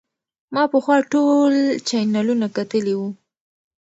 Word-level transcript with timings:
ما 0.53 0.63
پخوا 0.73 0.97
ټول 1.13 1.53
چینلونه 1.87 2.45
کتلي 2.57 2.93
وو. 2.99 3.09